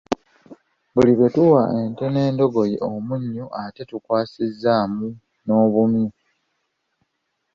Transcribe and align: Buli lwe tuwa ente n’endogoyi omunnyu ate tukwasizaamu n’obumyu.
Buli 0.93 1.11
lwe 1.17 1.27
tuwa 1.35 1.63
ente 1.81 2.05
n’endogoyi 2.09 2.75
omunnyu 2.89 3.45
ate 3.61 3.81
tukwasizaamu 3.89 5.07
n’obumyu. 5.45 6.07